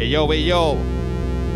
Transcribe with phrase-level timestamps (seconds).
[0.00, 0.76] Hey yo, yo.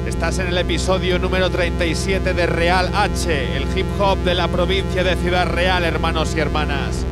[0.06, 5.03] Estás en el episodio número 37 de Real H, el hip hop de la provincia
[5.03, 7.06] de Ciudad Real, hermanos y hermanas.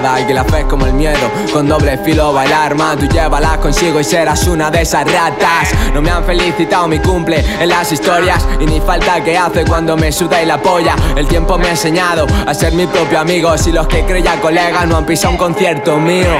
[0.00, 1.30] Calzada Y que la fe es como el miedo.
[1.52, 5.70] Con doble filo va el arma Tú llévalas consigo y serás una de esas ratas.
[5.94, 9.96] No me han felicitado mi cumple en las historias Y ni falta que hace cuando
[9.96, 10.96] me suda y la polla.
[11.16, 14.86] El tiempo me ha enseñado a ser mi propio amigo Si los que creía colegas
[14.86, 16.30] no han pisado un concierto mío.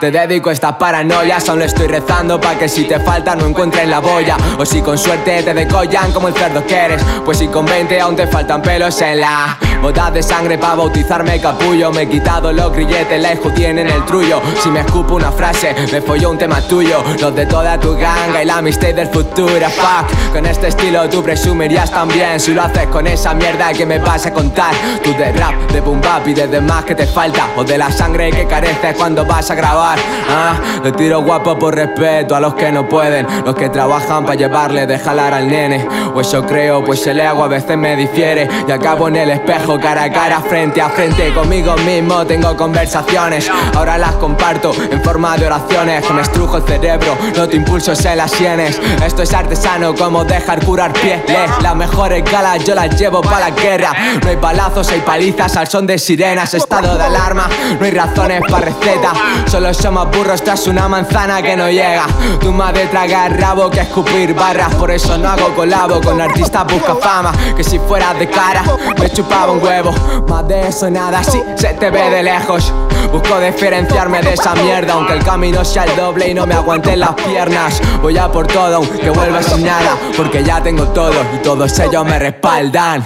[0.00, 3.88] Te dedico estas paranoias, aún le estoy rezando pa' que si te falta no encuentres
[3.88, 4.36] la boya.
[4.58, 8.00] O si con suerte te decollan como el cerdo que eres Pues si con 20
[8.00, 11.90] aún te faltan pelos en la Botas de sangre pa' bautizarme capullo.
[11.90, 14.40] Me he quitado los grilletes, la tienen el trullo.
[14.62, 17.02] Si me escupo una frase, me follo un tema tuyo.
[17.20, 19.68] Los de toda tu ganga y la amistad del futuro.
[19.70, 22.38] Fuck, con este estilo tú presumirías también.
[22.38, 24.72] Si lo haces con esa mierda que me vas a contar
[25.02, 27.48] Tú de rap, de boom bap y de demás que te falta.
[27.56, 29.98] O de la sangre que careces cuando vas a grabar.
[30.30, 30.54] Ah,
[30.84, 33.26] le tiro guapo por respeto a los que no pueden.
[33.44, 35.88] Los que trabajan para llevarle de jalar al nene.
[36.14, 38.48] O eso creo, pues el ego a veces me difiere.
[38.68, 43.50] Y acabo en el espejo cara a cara, frente a frente Conmigo mismo tengo conversaciones.
[43.74, 46.04] Ahora las comparto en forma de oraciones.
[46.04, 48.80] Que me estrujo el cerebro, no te impulsos en las sienes.
[49.04, 51.50] Esto es artesano como dejar curar pieles.
[51.62, 53.92] Las mejores galas yo las llevo para la guerra.
[54.22, 56.52] No hay balazos, hay palizas al son de sirenas.
[56.54, 59.12] Estado de alarma, no hay razones para receta.
[59.46, 62.06] Solo somos burros tras una manzana que no llega.
[62.40, 64.74] Tu madre traga rabo que escupir barras.
[64.74, 67.32] Por eso no hago colabo con artistas busca fama.
[67.56, 68.64] Que si fuera de cara
[69.00, 69.92] me chupaba un huevo
[70.28, 72.72] Más de eso nada, si se te ve de lejos.
[73.12, 77.00] Busco diferenciarme de esa mierda Aunque el camino sea el doble y no me aguanten
[77.00, 77.80] las piernas.
[78.00, 82.04] Voy a por todo aunque vuelva sin nada Porque ya tengo todo y todos ellos
[82.04, 83.04] me respaldan.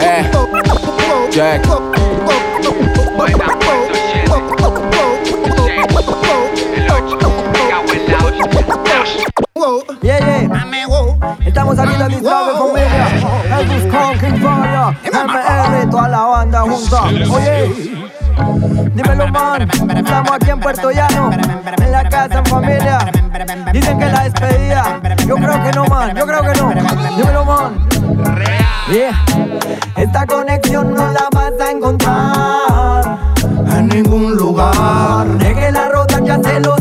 [0.00, 0.30] Eh,
[15.04, 17.02] MR, toda la banda junta.
[17.04, 18.06] Oye.
[18.94, 19.62] Dímelo, man.
[19.62, 21.30] Estamos aquí en Puerto Llano.
[21.32, 22.98] En la casa, en familia.
[23.72, 25.00] Dicen que la despedida.
[25.26, 26.16] Yo creo que no, man.
[26.16, 27.16] Yo creo que no.
[27.16, 27.86] Dímelo, man.
[28.88, 29.20] Yeah.
[29.96, 33.18] Esta conexión no la vas a encontrar
[33.76, 35.26] en ningún lugar.
[35.38, 36.76] Deje la rota, ya te lo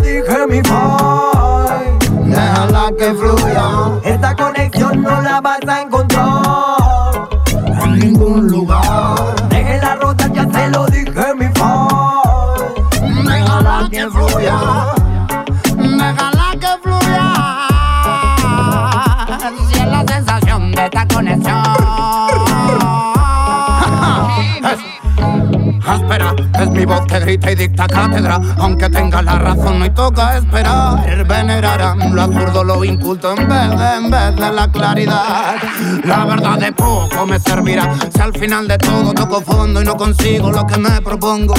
[26.85, 28.39] grita y dicta cátedra.
[28.57, 31.25] Aunque tenga la razón, no toca esperar.
[31.27, 35.55] Venerarán lo absurdo, lo inculto en vez de, en vez de la claridad.
[36.03, 37.95] La verdad de poco me servirá.
[38.13, 41.55] Si al final de todo toco fondo y no consigo lo que me propongo.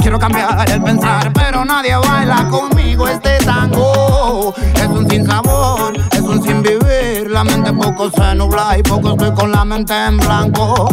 [0.00, 4.54] Quiero cambiar el pensar, pero nadie baila conmigo este tango.
[4.74, 7.30] Es un sin sabor, es un sin vivir.
[7.30, 10.88] La mente poco se nubla y poco estoy con la mente en blanco.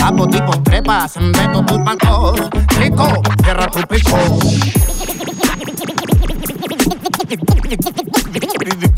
[0.00, 2.40] Capo tipo trepas, meto tus bancos.
[2.78, 4.16] Rico, cierra tu pico.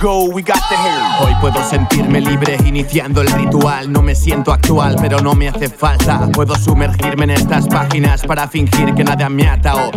[0.05, 3.93] Hoy puedo sentirme libre iniciando el ritual.
[3.93, 6.29] No me siento actual, pero no me hace falta.
[6.33, 9.77] Puedo sumergirme en estas páginas para fingir que nada me ata.
[9.77, 9.91] O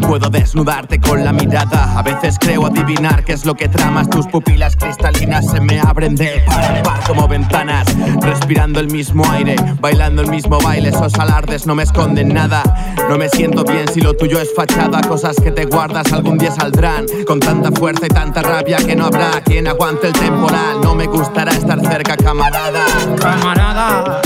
[0.00, 1.96] puedo desnudarte con la mirada.
[1.96, 4.10] A veces creo adivinar qué es lo que tramas.
[4.10, 7.86] Tus pupilas cristalinas se me abren de par en par como ventanas.
[8.20, 10.88] Respirando el mismo aire, bailando el mismo baile.
[10.88, 12.96] Esos alardes no me esconden nada.
[13.08, 15.00] No me siento bien si lo tuyo es fachada.
[15.02, 17.06] Cosas que te guardas algún día saldrán.
[17.28, 20.80] Con tanta fuerza y tanta rabia que no habrá quien aguante el temporal.
[20.82, 22.86] No me gustará estar cerca, camarada.
[23.20, 24.22] Camarada,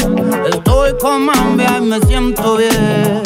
[0.49, 3.23] estoy con Mambia y me siento bien.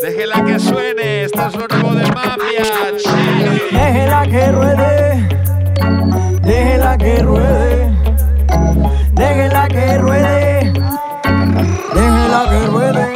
[0.00, 2.62] Déjela que suene, esto es lo nuevo de Mambia.
[3.70, 5.28] Déjela que ruede,
[6.42, 7.92] déjela que ruede,
[9.12, 10.72] déjela que ruede,
[11.92, 13.12] déjela que ruede,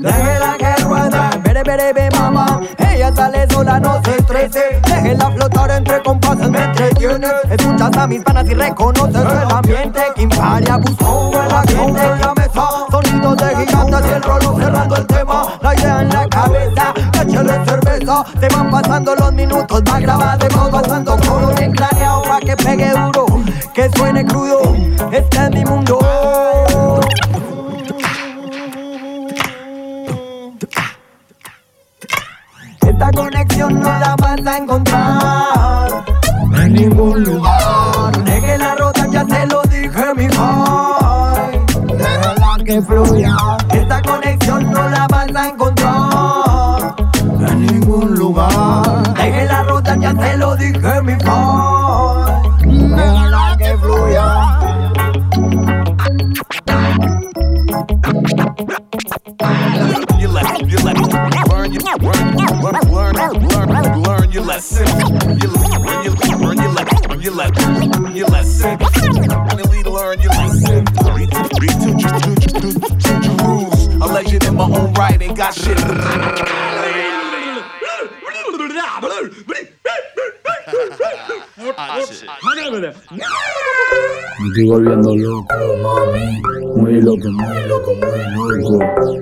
[0.00, 2.62] déjela que ruede, bere bere be mamá,
[3.04, 8.22] ella sale sola, no se estrese, déjela flotar entre compases, me entretiene, escuchas a mis
[8.22, 13.36] panas y reconoces el ambiente, que imparia buscó en la gente en la mesa, sonidos
[13.36, 18.24] de gigantes y el rolo cerrando el tema, la idea en la cabeza, échale cerveza,
[18.40, 22.90] se van pasando los minutos, va grabado, vamos pasando coro bien craneado pa' que pegue
[22.90, 23.26] duro,
[23.74, 24.60] que suene crudo,
[25.12, 26.43] este es mi mundo.
[33.54, 36.04] Conexión no la vas a encontrar
[36.56, 38.24] en ningún lugar.
[38.24, 41.60] Deje la rota, ya se lo dije, mi high.
[41.96, 43.36] Déjala que fluya.
[84.54, 86.42] Estoy volviendo loco, mami.
[86.76, 88.78] Muy loco, muy loco, muy loco.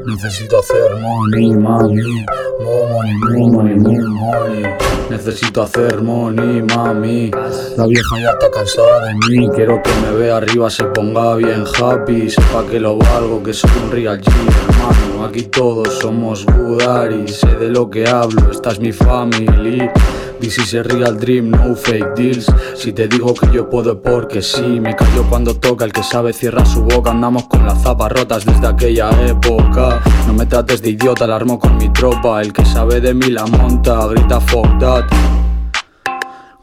[0.06, 2.25] Necesito hacer money, mami.
[2.61, 3.14] Money,
[3.50, 4.64] money, more money.
[5.08, 7.31] Necesito hacer money, mami.
[7.79, 9.49] La vieja ya está cansada de mí.
[9.55, 12.28] Quiero que me vea arriba, se ponga bien happy.
[12.28, 15.25] Sepa que lo valgo, que soy un real G, hermano.
[15.25, 17.26] Aquí todos somos Budari.
[17.28, 19.88] Sé de lo que hablo, esta es mi family.
[20.43, 22.53] This is a real dream, no fake deals.
[22.75, 24.81] Si te digo que yo puedo es porque sí.
[24.81, 27.12] Me cayó cuando toca, el que sabe cierra su boca.
[27.12, 30.00] Andamos con las zapas rotas desde aquella época.
[30.26, 32.43] No me trates de idiota, la armo con mi tropa.
[32.43, 35.05] El que sabe de mí la monta, grita fuck that.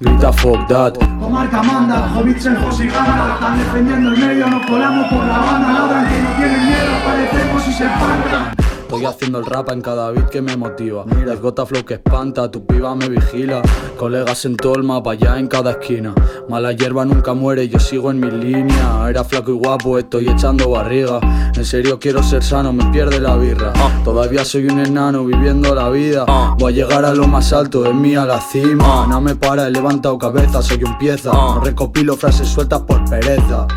[0.02, 0.96] Grita fuck that.
[1.18, 5.38] Comarca manda, Hobbits en José y Gana, están defendiendo el medio, nos colamos por la
[5.38, 8.69] banda, ladran que no tienen miedo, parecemos y se espantan.
[8.90, 11.06] Estoy haciendo el rap en cada beat que me motiva.
[11.06, 13.62] Mira, gota flow que espanta, tu piba me vigila.
[14.00, 16.16] Colegas en todo el mapa, ya en cada esquina.
[16.50, 19.08] Mala hierba nunca muere, yo sigo en mi línea.
[19.08, 21.20] Era flaco y guapo, estoy echando barriga.
[21.56, 23.74] En serio quiero ser sano, me pierde la birra.
[24.04, 26.26] Todavía soy un enano viviendo la vida.
[26.58, 29.06] Voy a llegar a lo más alto, es mía la cima.
[29.08, 31.32] No me para, he levantado cabeza, soy un pieza.
[31.32, 33.68] No recopilo frases sueltas por pereza.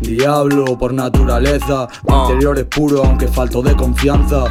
[0.00, 1.88] Diablo por naturaleza.
[2.06, 4.49] Mi interior es puro, aunque falto de confianza.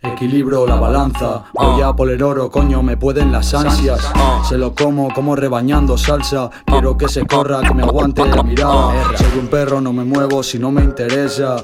[0.00, 4.12] Equilibro la balanza, voy a por el oro, coño, me pueden las ansias.
[4.48, 6.50] Se lo como, como rebañando salsa.
[6.64, 9.16] Quiero que se corra, que me aguante la mirada.
[9.16, 11.56] Soy un perro, no me muevo si no me interesa.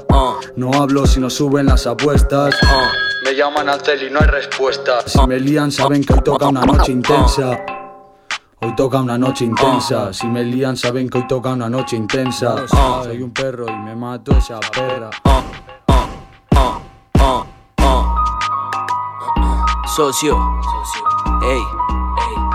[0.55, 2.55] No hablo si no suben las apuestas.
[3.23, 4.99] Me llaman al tel y no hay respuesta.
[5.05, 7.57] Si me lían, saben que hoy toca una noche intensa.
[8.61, 10.13] Hoy toca una noche intensa.
[10.13, 12.67] Si me lían, saben que hoy toca una noche intensa.
[13.03, 15.09] Soy un perro y me mato esa perra.
[19.95, 20.35] Socio,
[21.41, 21.84] ey, Purchase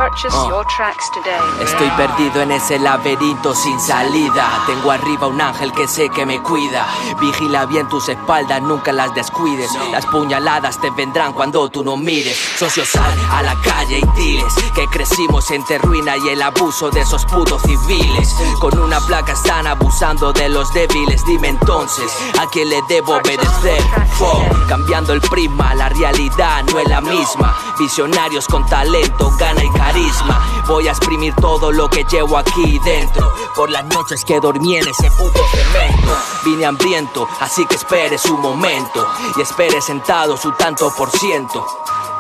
[0.03, 0.49] Oh.
[0.49, 1.39] your tracks today.
[1.63, 4.49] Estoy perdido en ese laberinto sin salida.
[4.67, 6.87] Tengo arriba un ángel que sé que me cuida.
[7.21, 9.71] Vigila bien tus espaldas, nunca las descuides.
[9.93, 12.35] Las puñaladas te vendrán cuando tú no mires.
[12.59, 17.01] Socio, sal a la calle y diles que crecimos entre ruina y el abuso de
[17.01, 18.35] esos putos civiles.
[18.59, 21.23] Con una placa están abusando de los débiles.
[21.27, 23.83] Dime entonces, ¿a quién le debo obedecer?
[24.13, 27.55] Fuck, cambiando el prisma, la realidad no es la misma.
[27.79, 30.63] Visionarios con talento, gana y carisma.
[30.67, 33.33] Voy a exprimir todo lo que llevo aquí dentro.
[33.57, 36.17] Por las noches que dormí en ese puto cemento.
[36.45, 39.07] Vine hambriento, así que espere su momento.
[39.37, 41.67] Y espere sentado su tanto por ciento.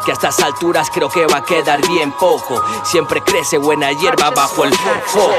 [0.04, 2.62] Que a estas alturas creo que va a quedar bien poco.
[2.84, 5.34] Siempre crece buena hierba bajo el foco.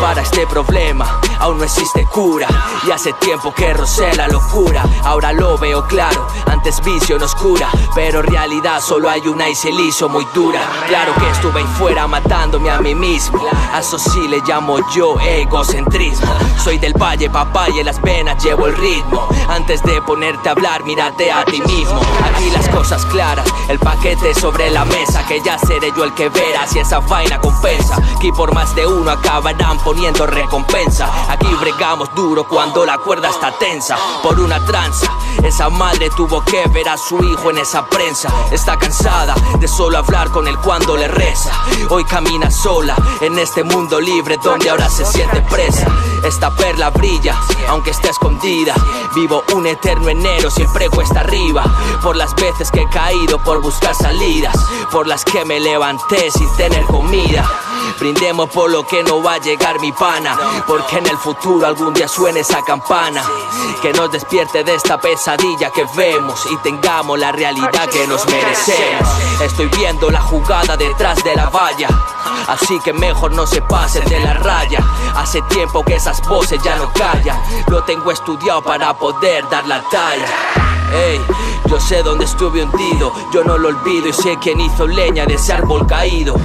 [0.00, 2.48] Para este problema aún no existe cura.
[2.86, 4.84] Y hace tiempo que rocé la locura.
[5.04, 7.68] Ahora lo veo claro, antes vicio en oscura.
[7.94, 10.60] Pero en realidad solo hay una y se le hizo muy dura.
[10.88, 13.40] Claro que estuve fuera matándome a mí mismo.
[13.72, 16.32] A eso sí le llamo yo egocentrismo.
[16.62, 19.28] Soy del valle, papá, y en las venas llevo el ritmo.
[19.48, 22.00] Antes de ponerte a hablar, mírate a ti mismo.
[22.24, 25.24] Aquí las cosas claras, el paquete sobre la mesa.
[25.26, 27.96] Que ya seré yo el que verá si esa vaina compensa.
[28.16, 31.08] Aquí por más de uno acabarán poniendo recompensa.
[31.28, 33.96] Aquí bregamos duro cuando la cuerda está tensa.
[34.22, 35.06] Por una tranza,
[35.42, 38.28] esa madre tuvo que ver a su hijo en esa prensa.
[38.50, 41.52] Está cansada de solo hablar con él cuando le reza.
[41.88, 45.86] Hoy camina sola en este mundo libre donde ahora se siente presa.
[46.24, 48.74] Esta perla brilla, aunque está escondida.
[49.14, 51.64] Vivo un eterno enero, siempre cuesta arriba.
[52.02, 54.56] Por las veces que he caído por buscar salidas.
[54.90, 57.48] Por las que me levanté sin tener comida.
[58.00, 60.36] Brindemos por lo que no va a llegar mi pana.
[60.66, 63.22] Porque en el futuro algún día suene esa campana.
[63.80, 66.44] Que nos despierte de esta pesadilla que vemos.
[66.50, 69.08] Y tengamos la realidad que nos merecemos.
[69.40, 71.88] Estoy viendo la jugada detrás de la valla.
[72.48, 74.80] Así que mejor no se pasen de la raya.
[75.14, 77.40] Hace tiempo que esas voces ya no callan.
[77.68, 80.26] Lo tengo estudiado para poder dar la talla.
[80.92, 81.20] Ey,
[81.66, 85.34] yo sé dónde estuve hundido, yo no lo olvido y sé quién hizo leña de
[85.34, 86.36] ese árbol caído.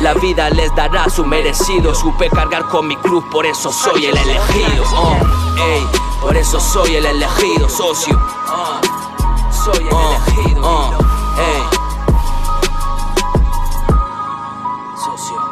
[0.00, 4.16] La vida les dará su merecido, supe cargar con mi cruz, por eso soy el
[4.16, 4.84] elegido.
[4.96, 5.16] Oh,
[5.58, 5.86] ey,
[6.20, 8.20] por eso soy el elegido, socio.
[8.48, 8.80] Oh,
[9.64, 10.60] soy el elegido.
[10.64, 10.90] Oh,
[11.38, 11.73] ey.
[15.04, 15.43] Socio.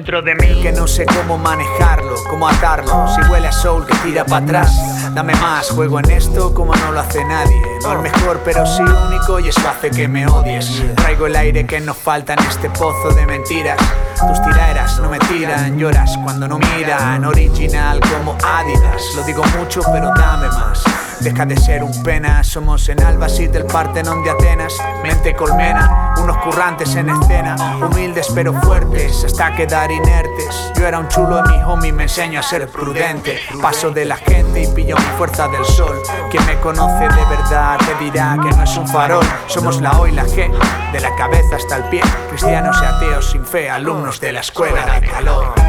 [0.00, 3.06] Dentro de mí que no sé cómo manejarlo, cómo atarlo.
[3.14, 5.68] Si huele a soul que tira para atrás, dame más.
[5.72, 7.60] Juego en esto como no lo hace nadie.
[7.82, 10.82] No el mejor, pero sí único y eso hace que me odies.
[10.96, 13.76] Traigo el aire que nos falta en este pozo de mentiras.
[14.18, 17.22] Tus tiraderas no me tiran, lloras cuando no miran.
[17.26, 19.02] Original como Adidas.
[19.16, 20.82] Lo digo mucho, pero dame más.
[21.20, 26.36] Deja de ser un pena, somos en Albacete, el Partenón de Atenas, mente colmena, unos
[26.38, 30.72] currantes en escena, humildes pero fuertes, hasta quedar inertes.
[30.76, 34.16] Yo era un chulo de mi homie, me enseño a ser prudente, paso de la
[34.16, 36.00] gente y pillo mi fuerza del sol.
[36.30, 40.06] Quien me conoce de verdad te dirá que no es un farol, somos la O
[40.06, 40.50] y la G,
[40.92, 45.00] de la cabeza hasta el pie, cristianos y ateos sin fe, alumnos de la escuela
[45.00, 45.59] de calor.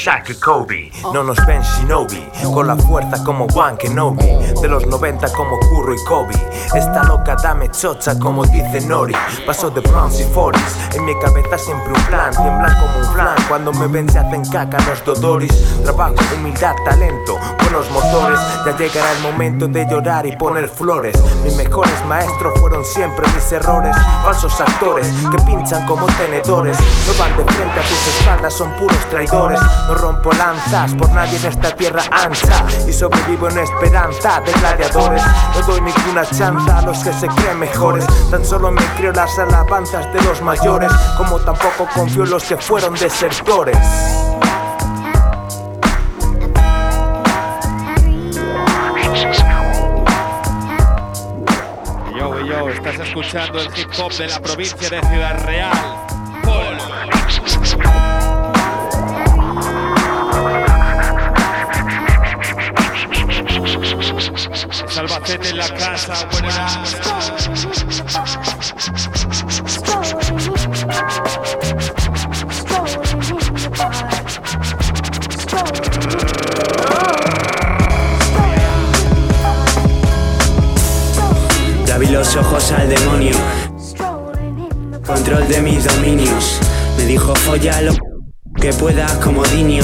[0.00, 0.90] Shaq y Kobe.
[1.12, 4.24] No nos ven Shinobi Con la fuerza como Juan Kenobi
[4.62, 6.34] De los 90 como Curro y Kobe.
[6.74, 9.14] Esta loca dame chocha como dice Nori.
[9.44, 13.36] Paso de bronze y foris En mi cabeza siempre un plan Tiemblan como un flan.
[13.46, 15.82] Cuando me ven se hacen caca los dodoris.
[15.82, 18.40] Trabajo, humildad, talento Buenos motores.
[18.64, 21.14] Ya llegará el momento de llorar y poner flores.
[21.44, 23.94] Mis mejores maestros fueron siempre mis errores.
[24.24, 26.78] Falsos actores que pinchan como tenedores.
[26.78, 31.36] No van de frente a tus espaldas son puros traidores no rompo lanzas por nadie
[31.36, 35.20] en esta tierra ancha y sobrevivo en esperanza de gladiadores.
[35.52, 38.06] No doy ninguna chanza a los que se creen mejores.
[38.30, 42.56] Tan solo me creo las alabanzas de los mayores, como tampoco confío en los que
[42.56, 43.76] fueron desertores.
[52.16, 56.09] Yo, yo, estás escuchando el hip hop de la provincia de Ciudad Real.
[65.00, 66.94] Salvacete en la casa, buenas.
[81.86, 83.36] Le abrí los ojos al demonio.
[85.06, 86.60] Control de mis dominios.
[86.98, 87.94] Me dijo, folla lo
[88.60, 89.82] que puedas como niño.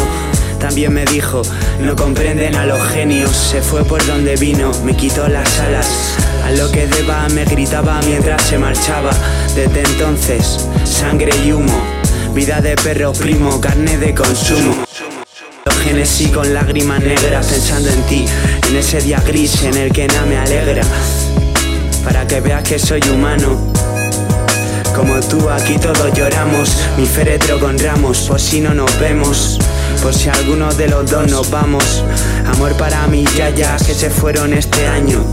[0.59, 1.43] También me dijo,
[1.81, 3.31] no comprenden a los genios.
[3.31, 5.87] Se fue por donde vino, me quitó las alas.
[6.45, 9.11] A lo que deba me gritaba mientras se marchaba.
[9.55, 11.81] Desde entonces, sangre y humo.
[12.35, 14.87] Vida de perro primo, carne de consumo.
[15.85, 18.25] Genesis con lágrimas negras pensando en ti,
[18.69, 20.83] en ese día gris en el que nada me alegra.
[22.05, 23.73] Para que veas que soy humano.
[24.95, 29.59] Como tú aquí todos lloramos, mi féretro con ramos, por si no nos vemos,
[30.03, 32.03] por si alguno de los dos nos vamos.
[32.47, 35.25] Amor para mis yayas que se fueron este año.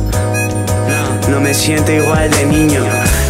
[1.29, 2.81] No me siento igual de niño,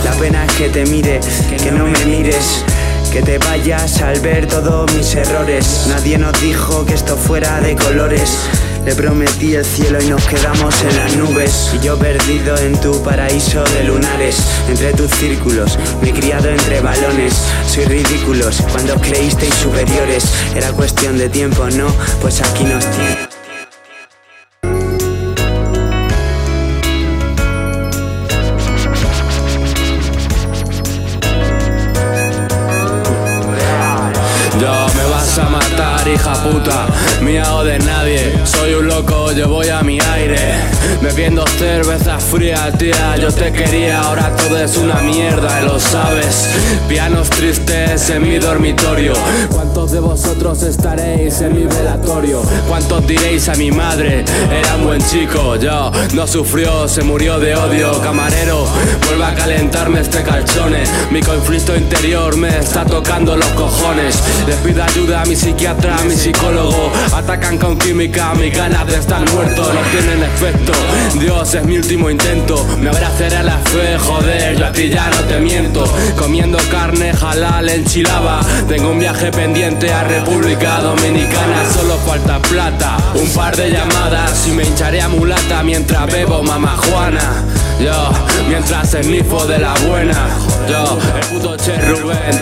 [0.04, 1.20] la pena es que te mire,
[1.62, 2.64] que no me mires.
[3.12, 5.86] Que te vayas al ver todos mis errores.
[5.88, 8.38] Nadie nos dijo que esto fuera de colores.
[8.86, 11.72] Le prometí el cielo y nos quedamos en las nubes.
[11.74, 14.44] Y yo perdido en tu paraíso de lunares.
[14.70, 17.34] Entre tus círculos, me he criado entre balones.
[17.68, 20.26] Soy ridículos cuando creísteis superiores.
[20.56, 21.88] Era cuestión de tiempo, ¿no?
[22.22, 23.33] Pues aquí nos tiene.
[36.08, 36.88] Hija puta.
[37.22, 38.34] Me hago de nadie.
[38.46, 40.40] Soy un loco, yo voy a mi aire.
[41.02, 43.16] Bebiendo cervezas frías, tía.
[43.18, 46.50] Yo te quería, ahora todo es una mierda, y lo sabes.
[46.88, 49.14] Pianos tristes en mi dormitorio.
[49.52, 52.42] ¿Cuántos de vosotros estaréis en mi velatorio?
[52.68, 54.26] ¿Cuántos diréis a mi madre?
[54.52, 58.02] Era un buen chico, yo no sufrió, se murió de odio.
[58.02, 58.66] Camarero,
[59.06, 60.84] vuelve a calentarme este calzone.
[61.12, 64.22] Mi conflicto interior me está tocando los cojones.
[64.48, 66.92] Les pido ayuda a mi psiquiatra, a mi psicólogo.
[67.14, 70.72] Atacan con química, mis ganas de estar muerto no tienen efecto.
[71.20, 72.66] Dios es mi último intento.
[72.80, 75.84] Me abrazaré a la fe, joder, yo a ti ya no te miento.
[76.18, 78.42] Comiendo carne halal en Chilaba.
[78.68, 81.70] Tengo un viaje pendiente a República Dominicana.
[81.74, 86.78] Solo falta plata, un par de llamadas y me hincharé a mulata mientras bebo mamá
[86.78, 87.44] Juana.
[87.80, 88.12] Yo,
[88.48, 90.28] mientras esnifo de la buena.
[90.70, 92.42] Yo, el puto Che Rubén,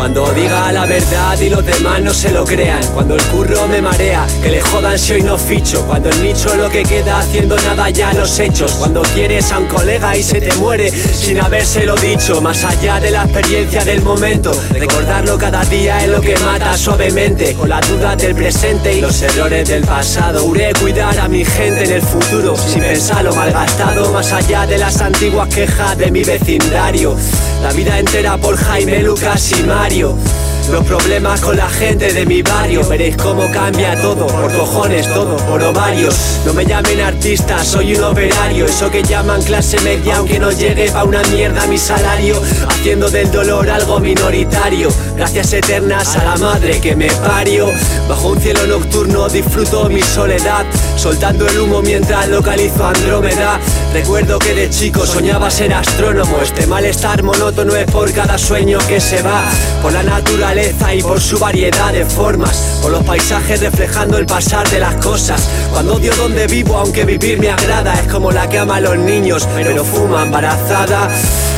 [0.00, 2.82] Cuando diga la verdad y los demás no se lo crean.
[2.94, 5.84] Cuando el curro me marea, que le jodan si hoy no ficho.
[5.86, 8.72] Cuando el nicho lo que queda haciendo nada ya los hechos.
[8.76, 12.40] Cuando quieres a un colega y se te muere sin habérselo dicho.
[12.40, 17.52] Más allá de la experiencia del momento Recordarlo cada día es lo que mata suavemente.
[17.52, 21.84] Con la duda del presente y los errores del pasado Juré cuidar a mi gente
[21.84, 22.56] en el futuro.
[22.56, 27.14] Sin pensar lo malgastado Más allá de las antiguas quejas de mi vecindario.
[27.62, 32.26] La vida entera por Jaime, Lucas y Mario mío los problemas con la gente de
[32.26, 32.86] mi barrio.
[32.86, 36.14] Veréis cómo cambia todo, por cojones todo, por ovarios.
[36.44, 38.66] No me llamen artista, soy un operario.
[38.66, 42.40] Eso que llaman clase media aunque no llegue pa' una mierda mi salario.
[42.68, 44.90] Haciendo del dolor algo minoritario.
[45.16, 47.68] Gracias eternas a la madre que me parió.
[48.08, 50.64] Bajo un cielo nocturno disfruto mi soledad.
[50.96, 53.58] Soltando el humo mientras localizo Andrómeda.
[53.92, 56.38] Recuerdo que de chico soñaba ser astrónomo.
[56.42, 59.44] Este malestar monótono es por cada sueño que se va.
[59.82, 62.80] Por la naturaleza y por su variedad de formas.
[62.82, 65.48] Por los paisajes reflejando el pasar de las cosas.
[65.70, 68.98] Cuando odio donde vivo aunque vivir me agrada Es como la que ama a los
[68.98, 71.08] niños pero fuma embarazada.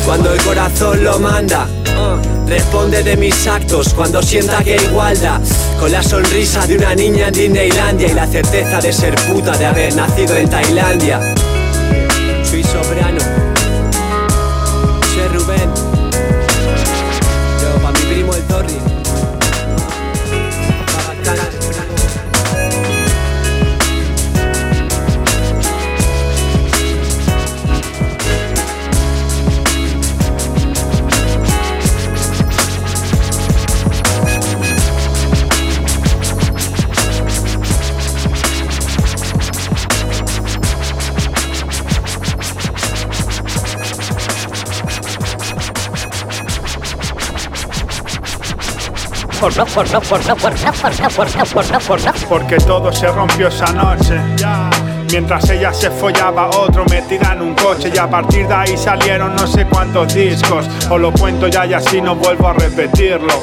[0.05, 1.67] Cuando el corazón lo manda
[2.47, 3.95] Responde de mis actos.
[3.95, 5.41] Cuando sienta que hay igualdad
[5.81, 9.67] Con la sonrisa de una niña en Disneylandia Y la certeza de ser puta de
[9.67, 11.35] haber nacido en Tailandia
[52.27, 54.19] Porque todo se rompió esa noche.
[55.11, 59.37] Mientras ella se follaba otro metida en un coche y a partir de ahí salieron
[59.37, 60.67] no sé cuántos discos.
[60.89, 63.35] Os lo cuento ya y así no vuelvo a repetirlo.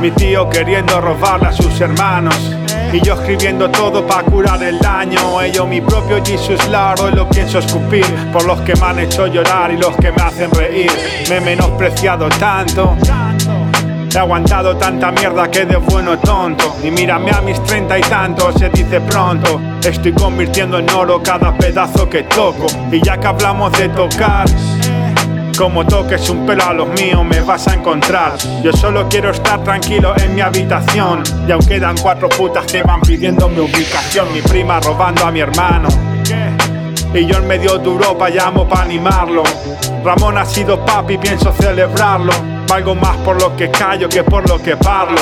[0.00, 2.34] Mi tío queriendo robarle a sus hermanos.
[2.90, 5.42] Y yo escribiendo todo para curar el daño.
[5.42, 8.06] Ello mi propio Jesus Lord, hoy lo pienso escupir.
[8.32, 10.90] Por los que me han hecho llorar y los que me hacen reír.
[11.28, 12.96] Me he menospreciado tanto.
[14.18, 16.74] He aguantado tanta mierda que de bueno tonto.
[16.82, 19.60] Y mírame a mis treinta y tantos, se dice pronto.
[19.80, 22.66] Estoy convirtiendo en oro cada pedazo que toco.
[22.90, 24.46] Y ya que hablamos de tocar.
[25.56, 29.64] Como toques un pelo a los míos me vas a encontrar Yo solo quiero estar
[29.64, 34.40] tranquilo en mi habitación Y aún quedan cuatro putas que van pidiendo mi ubicación Mi
[34.40, 35.88] prima robando a mi hermano
[37.14, 39.42] y yo en medio de Europa llamo para animarlo.
[40.04, 42.57] Ramón ha sido papi, pienso celebrarlo.
[42.68, 45.20] Valgo más por lo que callo que por lo que parlo.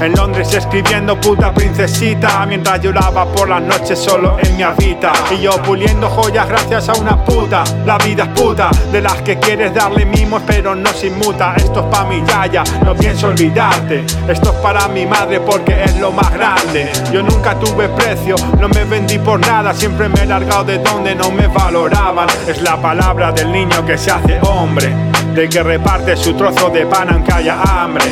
[0.00, 5.12] En Londres escribiendo puta princesita mientras lloraba por las noches solo en mi habita.
[5.32, 7.64] Y yo puliendo joyas gracias a una puta.
[7.84, 11.54] La vida es puta, de las que quieres darle mimos pero no se inmuta.
[11.56, 14.04] Esto es pa' mi yaya, no pienso olvidarte.
[14.28, 16.92] Esto es para mi madre porque es lo más grande.
[17.12, 19.74] Yo nunca tuve precio, no me vendí por nada.
[19.74, 22.28] Siempre me he largado de donde no me valoraban.
[22.46, 26.86] Es la palabra del niño que se hace hombre del que reparte su trozo de
[26.86, 28.04] pan aunque haya hambre.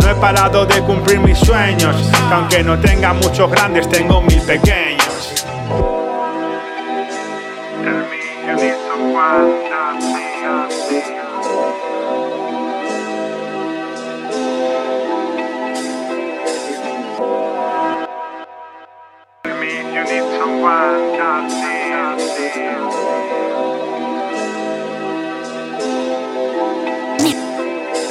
[0.00, 1.96] No he parado de cumplir mis sueños,
[2.28, 5.44] que aunque no tenga muchos grandes, tengo mil pequeños.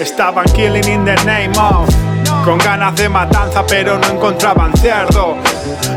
[0.01, 2.00] Estaban killing in the name of
[2.43, 5.38] Con ganas de matanza pero no encontraban cerdo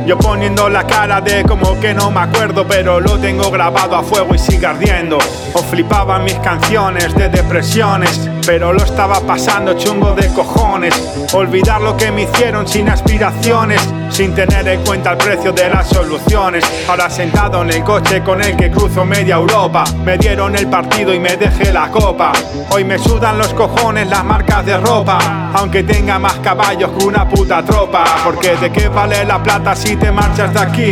[0.07, 4.03] Yo poniendo la cara de como que no me acuerdo Pero lo tengo grabado a
[4.03, 5.19] fuego y sigue ardiendo
[5.55, 10.95] O flipaban mis canciones de depresiones Pero lo estaba pasando chungo de cojones
[11.33, 13.81] Olvidar lo que me hicieron sin aspiraciones
[14.15, 16.65] sin tener en cuenta el precio de las soluciones.
[16.89, 21.13] Ahora sentado en el coche con el que cruzo media Europa, me dieron el partido
[21.13, 22.33] y me dejé la copa.
[22.71, 27.29] Hoy me sudan los cojones las marcas de ropa, aunque tenga más caballos que una
[27.29, 28.05] puta tropa.
[28.25, 30.91] Porque de qué vale la plata si te marchas de aquí.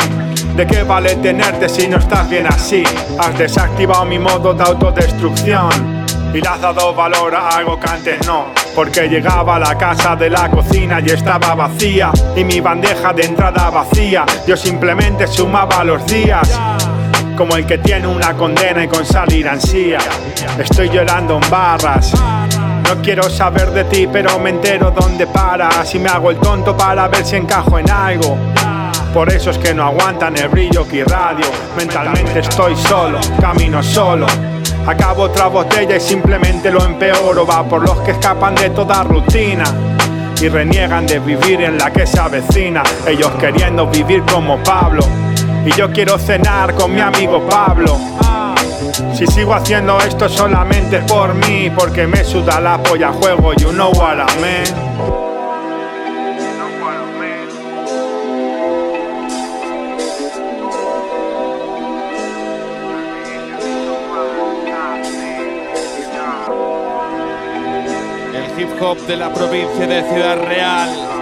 [0.57, 2.85] ¿De qué vale tenerte si no estás bien así?
[3.19, 6.03] Has desactivado mi modo de autodestrucción
[6.35, 8.47] y le has dado valor a algo que antes no.
[8.75, 13.25] Porque llegaba a la casa de la cocina y estaba vacía y mi bandeja de
[13.25, 14.25] entrada vacía.
[14.47, 16.59] Yo simplemente sumaba los días.
[17.37, 19.99] Como el que tiene una condena y con salir ansía.
[20.59, 22.13] Estoy llorando en barras.
[22.85, 25.95] No quiero saber de ti, pero me entero dónde paras.
[25.95, 28.37] Y me hago el tonto para ver si encajo en algo.
[29.13, 31.45] Por eso es que no aguantan el brillo que radio.
[31.77, 34.27] Mentalmente estoy solo, camino solo.
[34.87, 37.47] Acabo otra botella y simplemente lo empeoro.
[37.47, 39.65] Va por los que escapan de toda rutina
[40.41, 42.83] y reniegan de vivir en la que se avecina.
[43.07, 45.03] Ellos queriendo vivir como Pablo.
[45.65, 47.99] Y yo quiero cenar con mi amigo Pablo.
[49.15, 53.91] Si sigo haciendo esto solamente por mí, porque me suda la polla juego, you know
[53.93, 54.93] what I mean.
[68.35, 71.22] El hip hop de la provincia de Ciudad Real.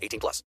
[0.00, 0.44] 18 plus.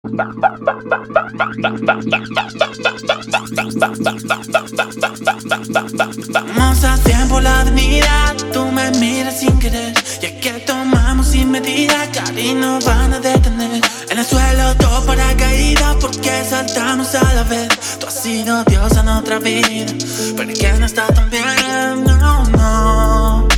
[6.83, 9.93] A tiempo la avenida, tú me miras sin querer.
[10.23, 13.83] Y es que tomamos sin medida, cari no van a detener.
[14.11, 17.69] En el suelo todo para caída, porque saltamos a la vez.
[17.99, 19.93] Tú has sido Dios en otra vida,
[20.37, 22.05] pero que no está tan bien.
[22.05, 23.49] No, no,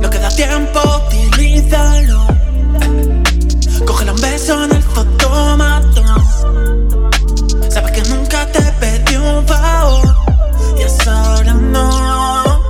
[0.00, 2.37] no queda tiempo, utilízalo.
[4.30, 6.02] Beso en el fotomato.
[7.70, 10.14] Sabes que nunca te pedí un favor.
[10.78, 12.62] Y es ahora no.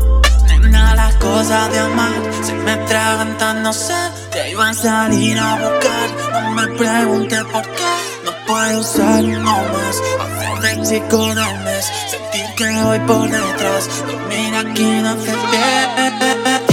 [0.47, 3.95] Nena, las cosas de amar se me tragan no sé.
[4.31, 6.09] Te iba a salir a buscar.
[6.43, 7.93] No me preguntes por qué.
[8.25, 9.97] No puedo usar uno más.
[10.25, 11.85] Hacer de chico del mes.
[12.13, 13.89] Sentir que voy por detrás.
[14.07, 16.68] Dormir aquí no hace bien.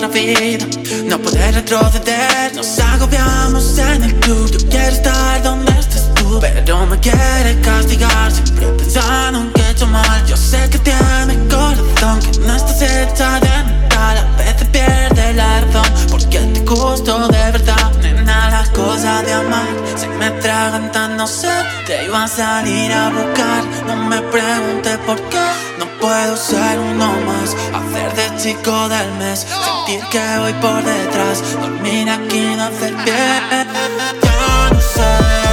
[0.00, 2.54] No poder retroceder.
[2.54, 6.38] Nos agobiamos en el club, yo quiero estar donde estés tú.
[6.40, 10.24] Pero me quieres castigar, siempre pensando en que he hecho mal.
[10.26, 14.18] Yo sé que tienes corazón, que no estás hecha de metal.
[14.18, 17.92] A veces pierde la razón, porque te gusto de verdad.
[18.00, 21.52] Nena, las cosas de amar se me tragan tan no sé.
[21.86, 25.69] Te iba a salir a buscar, no me preguntes por qué.
[26.10, 29.46] Puedo ser uno más, hacer de chico del mes.
[29.46, 33.68] Sentir que voy por detrás, dormir aquí no hace bien.
[34.20, 35.49] Yo no sé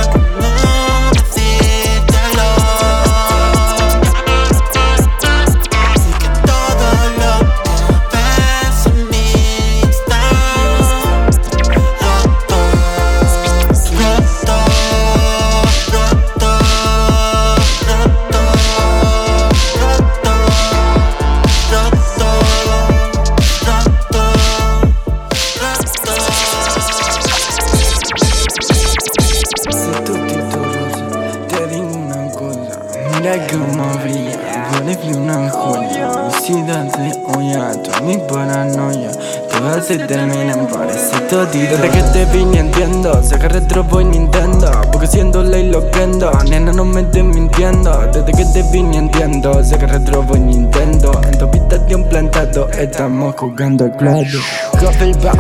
[41.30, 41.48] por.
[41.52, 46.72] Desde que te vine entiendo, saca retro voy Nintendo, porque siendo ley lo prendo, nena
[46.72, 47.92] no me estés mintiendo.
[48.14, 53.86] Desde que te vine entiendo, saca retro voy Nintendo, en tu habitación plantado, estamos jugando
[53.86, 54.40] al claro.
[54.80, 55.34] Coffee va,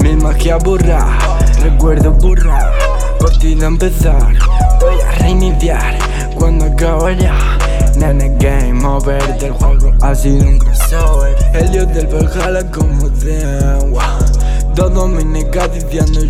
[0.00, 1.06] mi magia burra,
[1.62, 2.72] recuerdo burra.
[3.18, 4.34] Partida a empezar,
[4.80, 5.98] voy a reiniciar
[6.34, 7.34] cuando acabe ya.
[7.96, 11.36] Nene game over del juego ha sido un crossover.
[11.54, 13.44] El dios del Valhalla como de
[13.80, 14.23] agua.
[14.74, 16.20] Todos mis niggas diciendo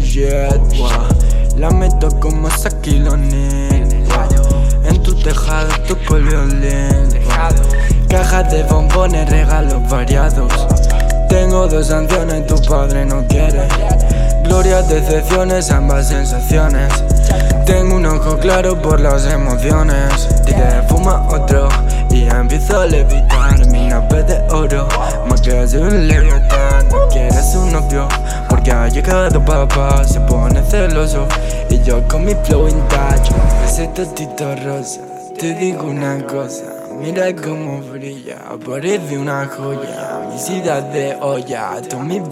[0.78, 0.90] wow.
[1.56, 4.84] La meto como Shaquille O'Neal, wow.
[4.84, 5.68] En tu tejado
[6.10, 8.08] violín, wow.
[8.08, 10.52] Cajas de bombones, regalos variados.
[11.28, 13.66] Tengo dos sanciones, tu padre no quiere.
[14.44, 16.92] Glorias, decepciones, ambas sensaciones.
[17.64, 20.28] Tengo un ojo claro por las emociones.
[20.44, 21.68] Te fuma otro
[22.10, 23.66] y empiezo a levitar.
[23.66, 24.86] Mi nave de oro,
[25.26, 26.86] más que hace un leviatán.
[27.44, 28.08] Quieres un novio
[28.48, 30.02] porque ha llegado papá.
[30.04, 31.28] Se pone celoso
[31.68, 33.34] y yo con mi flow intacto.
[33.66, 35.00] Ese totito rosa,
[35.38, 36.73] te digo una cosa.
[37.00, 40.28] Mira cómo brilla, parece una joya.
[40.30, 42.22] Mi ciudad de olla, tú mis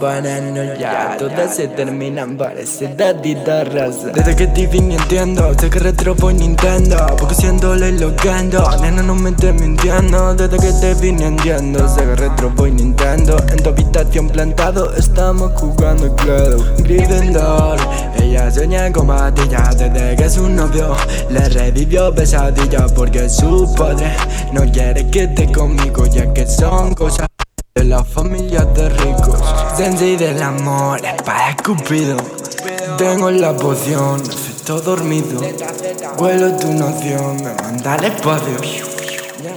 [0.78, 4.08] ya Todas se terminan, parece tatita raza.
[4.14, 6.96] Desde que te vine entiendo, sé que retro por Nintendo.
[7.18, 10.34] Porque siendo loquendo, nena no me estés mintiendo.
[10.34, 13.36] Desde que te vine entiendo, sé que retro por Nintendo.
[13.50, 16.58] En tu habitación plantado, estamos jugando claro.
[16.78, 17.78] Gryffindor,
[18.20, 20.96] ella sueña con matillas desde que su novio
[21.30, 24.12] le revivió pesadilla porque su padre
[24.52, 27.26] no quiere que esté conmigo ya que son cosas
[27.74, 29.40] de la familia de ricos.
[29.76, 32.16] Sensei del amor, para Cupido.
[32.98, 35.40] Tengo la poción, efecto dormido.
[36.18, 38.58] Vuelo tu noción, me manda al espacio.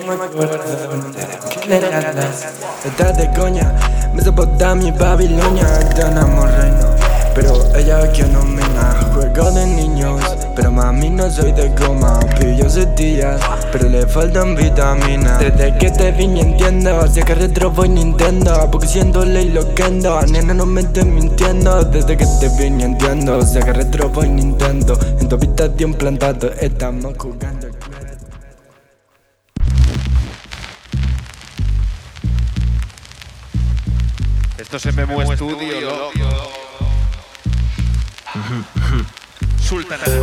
[0.08, 0.58] Me acuerdo
[3.18, 3.74] de coña,
[4.14, 6.95] Mesopotamia y Babilonia, tenemos reino.
[7.36, 8.64] Pero ella que no me
[9.14, 10.22] juego de niños.
[10.56, 13.42] Pero mami no soy de goma, pillo días.
[13.72, 15.40] Pero le faltan vitaminas.
[15.40, 18.70] Desde que te vi entiendo, sé que retro voy Nintendo.
[18.72, 21.84] Porque siendo ley lo ando, nena no me estés mintiendo.
[21.84, 24.98] Desde que te vi entiendo, sé que retro voy Nintendo.
[25.20, 27.68] En tu habitación plantado estamos jugando.
[34.58, 36.65] Esto se me mueve estudio, loco.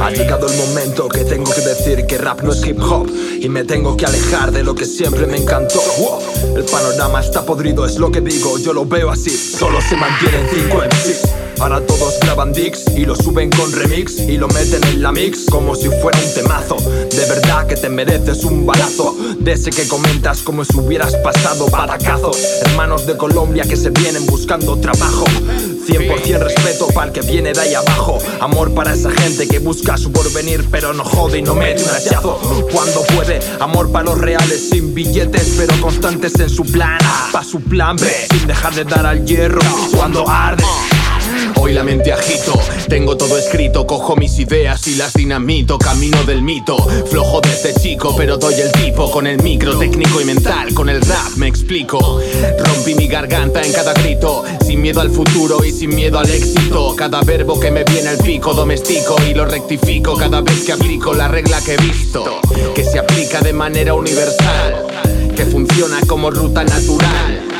[0.00, 3.48] Ha llegado el momento que tengo que decir que rap no es hip hop y
[3.48, 5.80] me tengo que alejar de lo que siempre me encantó.
[6.56, 9.30] El panorama está podrido, es lo que digo, yo lo veo así.
[9.30, 11.41] Solo se mantienen 5 MCs.
[11.60, 15.46] Ahora todos graban dicks y lo suben con remix y lo meten en la mix
[15.50, 16.76] como si fuera un temazo.
[16.76, 21.68] De verdad que te mereces un balazo de ese que comentas como si hubieras pasado
[21.68, 22.32] batacazo.
[22.62, 25.24] Hermanos de Colombia que se vienen buscando trabajo.
[25.86, 28.18] 100% respeto para el que viene de ahí abajo.
[28.40, 31.90] Amor para esa gente que busca su porvenir, pero no jode y no mete un
[31.90, 32.40] hachazo.
[32.72, 36.98] Cuando puede, amor para los reales, sin billetes, pero constantes en su plan.
[37.32, 39.60] Pa' su plan B, sin dejar de dar al hierro
[39.92, 40.64] cuando arde.
[41.60, 42.52] Hoy la mente agito,
[42.88, 46.76] tengo todo escrito, cojo mis ideas y las dinamito, camino del mito.
[47.10, 51.00] Flojo desde chico, pero doy el tipo con el micro, técnico y mental, con el
[51.00, 52.20] rap me explico.
[52.58, 56.94] Rompí mi garganta en cada grito, sin miedo al futuro y sin miedo al éxito.
[56.96, 61.14] Cada verbo que me viene al pico, domestico y lo rectifico cada vez que aplico
[61.14, 62.40] la regla que he visto,
[62.74, 64.86] que se aplica de manera universal,
[65.36, 67.51] que funciona como ruta natural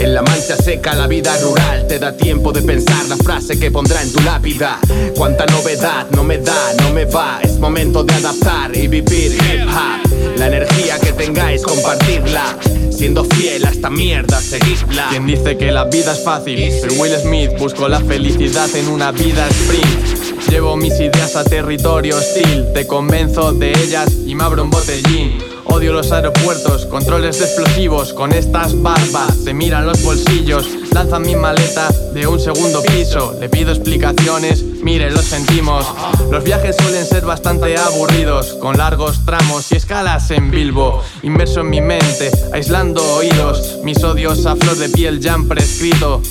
[0.00, 3.70] en la mancha seca la vida rural te da tiempo de pensar la frase que
[3.70, 4.78] pondrá en tu lápida.
[5.16, 7.40] Cuánta novedad no me da, no me va.
[7.42, 10.38] Es momento de adaptar y vivir hip hop.
[10.38, 12.56] La energía que tengáis, compartirla.
[12.90, 15.08] Siendo fiel a esta mierda, seguidla.
[15.10, 17.50] Quien dice que la vida es fácil, soy Will Smith.
[17.58, 20.50] Busco la felicidad en una vida sprint.
[20.50, 22.66] Llevo mis ideas a territorio hostil.
[22.74, 25.47] Te convenzo de ellas y me abro un botellín.
[25.68, 28.12] Odio los aeropuertos, controles de explosivos.
[28.12, 30.66] Con estas barbas se miran los bolsillos.
[30.92, 33.36] Lanzan mi maleta de un segundo piso.
[33.38, 35.86] Le pido explicaciones, mire, lo sentimos.
[36.30, 41.02] Los viajes suelen ser bastante aburridos Con largos tramos y escalas en Bilbo.
[41.22, 43.78] Inmerso en mi mente, aislando oídos.
[43.84, 46.22] Mis odios a flor de piel ya han prescrito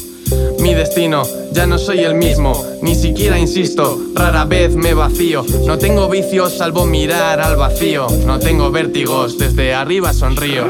[0.59, 5.45] mi destino, ya no soy el mismo, ni siquiera insisto, rara vez me vacío.
[5.65, 10.65] No tengo vicios salvo mirar al vacío, no tengo vértigos, desde arriba sonrío.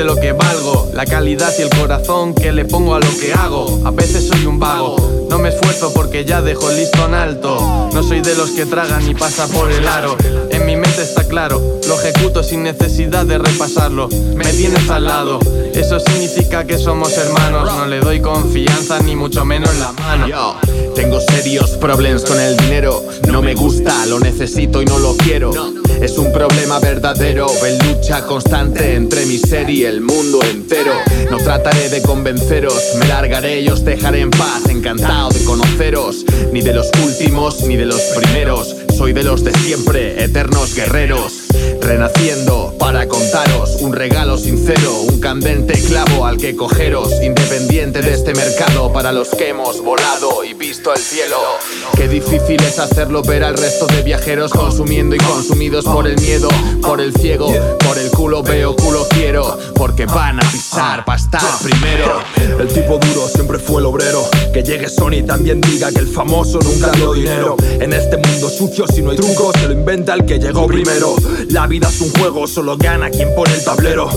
[0.00, 3.34] Sé lo que valgo, la calidad y el corazón que le pongo a lo que
[3.34, 3.82] hago.
[3.84, 4.96] A veces soy un vago,
[5.28, 7.90] no me esfuerzo porque ya dejo el listón alto.
[7.92, 10.16] No soy de los que tragan y pasa por el aro.
[10.50, 14.08] En mi mente está claro, lo ejecuto sin necesidad de repasarlo.
[14.34, 15.38] Me tienes al lado,
[15.74, 17.70] eso significa que somos hermanos.
[17.76, 20.28] No le doy confianza ni mucho menos la mano.
[20.28, 20.56] Yo
[20.94, 23.02] tengo serios problemas con el dinero.
[23.30, 25.52] No me gusta, lo necesito y no lo quiero.
[26.00, 30.92] Es un problema verdadero, en lucha constante entre mi ser y el mundo entero.
[31.30, 34.68] No trataré de convenceros, me largaré y os dejaré en paz.
[34.68, 38.76] Encantado de conoceros, ni de los últimos ni de los primeros.
[39.00, 41.44] Soy de los de siempre, eternos guerreros.
[41.80, 48.34] Renaciendo para contaros un regalo sincero, un candente clavo al que cogeros, independiente de este
[48.34, 51.38] mercado para los que hemos volado y visto el cielo.
[51.96, 56.48] Qué difícil es hacerlo ver al resto de viajeros consumiendo y consumidos por el miedo,
[56.82, 61.58] por el ciego, por el culo veo, culo quiero, porque van a pisar para estar
[61.62, 62.22] primero.
[62.36, 66.58] El tipo duro siempre fue el obrero, que llegue Sony también diga que el famoso
[66.62, 67.56] nunca dio dinero.
[67.80, 71.14] En este mundo sucio si no hay trucos se lo inventa el que llegó primero.
[71.50, 74.08] La vida es un juego, solo gana quien pone el tablero.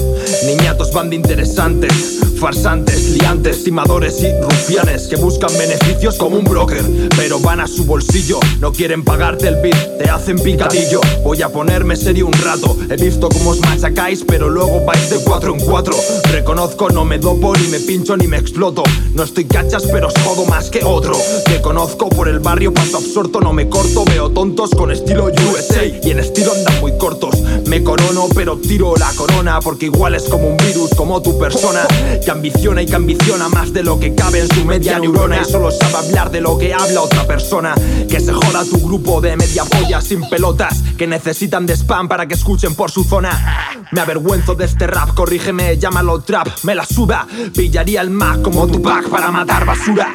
[0.46, 6.84] Niñatos van de interesantes, farsantes, liantes, timadores y rufianes que buscan beneficios como un broker,
[7.16, 8.40] pero van a su bolsillo.
[8.60, 11.02] No quieren pagarte el beat, te hacen picadillo.
[11.24, 12.78] Voy a ponerme serio un rato.
[12.90, 15.96] He visto cómo os machacáis, pero luego vais de cuatro en cuatro.
[16.32, 18.84] Reconozco, no me dopo, ni me pincho, ni me exploto.
[19.14, 21.16] No estoy cachas, pero os jodo más que otro.
[21.46, 24.04] Te conozco por el barrio, paso absorto, no me corto.
[24.06, 24.30] Veo
[24.72, 27.42] con estilo USA y en estilo andan muy cortos.
[27.68, 31.86] Me corono, pero tiro la corona porque igual es como un virus, como tu persona.
[32.24, 35.42] Que ambiciona y que ambiciona más de lo que cabe en su media neurona.
[35.42, 37.76] Y solo sabe hablar de lo que habla otra persona.
[38.10, 40.82] Que se joda tu grupo de media polla sin pelotas.
[40.98, 43.76] Que necesitan de spam para que escuchen por su zona.
[43.92, 47.28] Me avergüenzo de este rap, corrígeme, llámalo trap, me la suda.
[47.54, 50.14] Pillaría el Mac como tu pack para matar basura.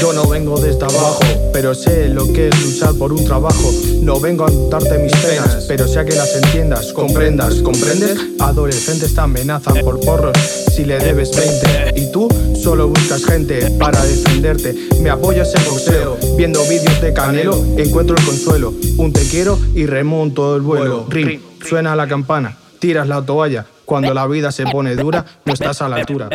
[0.00, 1.20] Yo no vengo desde abajo,
[1.52, 3.70] pero sé lo que es luchar por un trabajo.
[4.00, 8.16] No vengo a contarte mis penas, pero sé que las entiendas, comprendas, ¿comprendes?
[8.38, 12.28] Adolescentes te amenazan por porros si le debes 20 y tú
[12.62, 14.76] solo buscas gente para defenderte.
[15.00, 18.72] Me apoyas en boxeo, viendo vídeos de Canelo, encuentro el consuelo.
[18.98, 21.06] Un te quiero y remonto el vuelo.
[21.08, 23.66] Ring, suena la campana, tiras la toalla.
[23.84, 26.28] Cuando la vida se pone dura, no estás a la altura.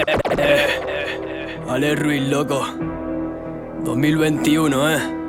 [1.69, 2.92] Ale Ruiz, loco.
[3.83, 5.22] 2021, eh.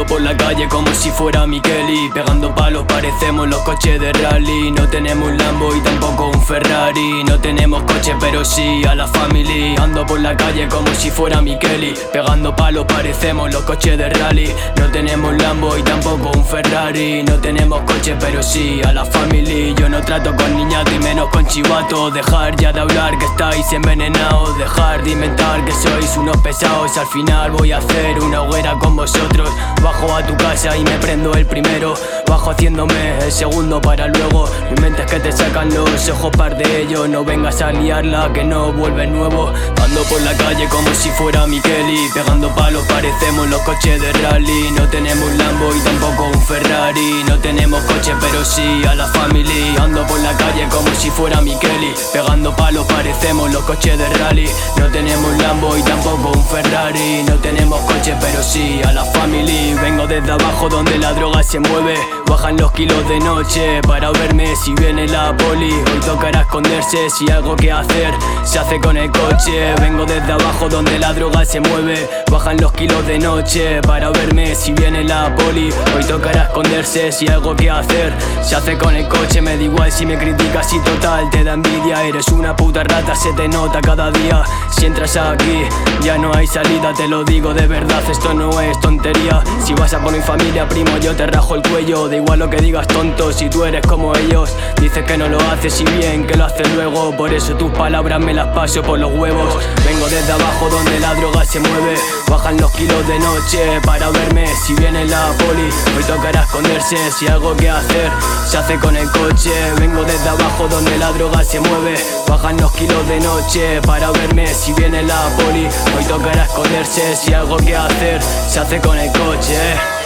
[0.00, 4.70] Ando por la calle como si fuera Kelly Pegando palos parecemos los coches de rally.
[4.70, 7.22] No tenemos un Lambo y tampoco un Ferrari.
[7.24, 9.76] No tenemos coche pero sí a la family.
[9.76, 14.50] Ando por la calle como si fuera Kelly Pegando palos parecemos los coches de rally.
[14.76, 17.22] No tenemos Lambo y tampoco un Ferrari.
[17.22, 19.74] No tenemos coche pero sí a la family.
[19.74, 23.70] Yo no trato con niñato y menos con chivatos Dejar ya de hablar que estáis
[23.70, 24.56] envenenados.
[24.56, 26.96] Dejar de inventar que sois unos pesados.
[26.96, 29.50] Al final voy a hacer una hoguera con vosotros
[29.90, 31.94] Bajo a tu casa y me prendo el primero.
[32.24, 34.48] Bajo haciéndome el segundo para luego.
[34.70, 37.08] Mi mente es que te sacan los ojos par de ellos.
[37.08, 39.52] No vengas a liarla que no vuelve nuevo.
[39.82, 42.08] Ando por la calle como si fuera mi Kelly.
[42.14, 44.70] Pegando palos parecemos los coches de rally.
[44.76, 47.24] No tenemos Lambo y tampoco un Ferrari.
[47.26, 49.74] No tenemos coche pero sí a la family.
[49.76, 51.94] Ando por la calle como si fuera mi Kelly.
[52.12, 54.48] Pegando palos parecemos los coches de rally.
[54.76, 57.24] No tenemos Lambo y tampoco un Ferrari.
[57.24, 61.58] No tenemos coche pero sí a la family Vengo desde abajo donde la droga se
[61.58, 61.94] mueve
[62.30, 65.72] Bajan los kilos de noche para verme si viene la poli.
[65.72, 68.14] Hoy tocará esconderse si algo que hacer.
[68.44, 72.08] Se hace con el coche Vengo desde abajo donde la droga se mueve.
[72.30, 75.70] Bajan los kilos de noche para verme si viene la poli.
[75.96, 78.14] Hoy tocará esconderse si algo que hacer.
[78.44, 81.54] Se hace con el coche Me da igual si me criticas y total te da
[81.54, 82.04] envidia.
[82.04, 84.44] Eres una puta rata, se te nota cada día.
[84.70, 85.64] Si entras aquí
[86.02, 89.42] ya no hay salida Te lo digo de verdad, esto no es tontería.
[89.64, 92.08] Si vas a poner familia, primo, yo te rajo el cuello.
[92.08, 94.54] Da igual lo que digas, tonto, si tú eres como ellos.
[94.80, 97.16] Dices que no lo haces y bien que lo haces luego.
[97.16, 99.54] Por eso tus palabras me las paso por los huevos.
[99.84, 101.94] Vengo desde abajo donde la droga se mueve.
[102.28, 105.68] Bajan los kilos de noche para verme si viene la poli.
[105.96, 108.10] Hoy tocará esconderse si algo que hacer
[108.46, 109.50] se hace con el coche.
[109.78, 111.94] Vengo desde abajo donde la droga se mueve.
[112.28, 115.68] Bajan los kilos de noche para verme si viene la poli.
[115.96, 119.99] Hoy tocará esconderse si algo que hacer se hace con el coche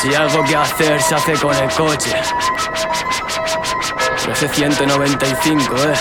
[0.00, 2.12] Si algo que hacer se hace con el coche.
[4.26, 5.94] F195, eh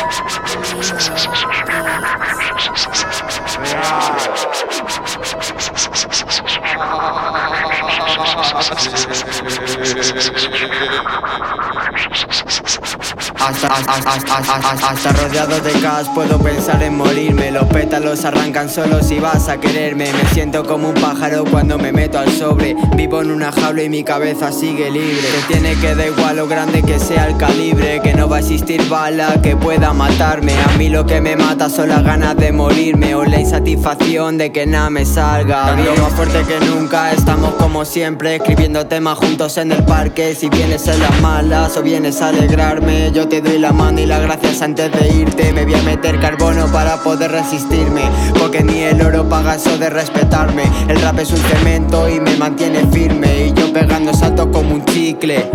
[13.41, 17.49] Hasta, hasta, hasta, hasta, rodeado de gas puedo pensar en morirme.
[17.49, 20.13] Los pétalos arrancan solos y vas a quererme.
[20.13, 22.75] Me siento como un pájaro cuando me meto al sobre.
[22.95, 25.21] Vivo en una jaula y mi cabeza sigue libre.
[25.21, 27.99] Que tiene que da igual lo grande que sea el calibre.
[28.03, 30.53] Que no va a existir bala que pueda matarme.
[30.53, 33.15] A mí lo que me mata son las ganas de morirme.
[33.15, 35.73] O la insatisfacción de que nada me salga.
[35.73, 38.35] Bien más fuerte que nunca, estamos como siempre.
[38.35, 40.35] Escribiendo temas juntos en el parque.
[40.35, 44.05] Si vienes en las malas o vienes a alegrarme Yo te doy la mano y
[44.05, 48.01] las gracias antes de irte Me voy a meter carbono para poder resistirme
[48.37, 52.35] Porque ni el oro paga eso de respetarme El rap es un cemento y me
[52.35, 55.49] mantiene firme Y yo pegando saltos como un chicle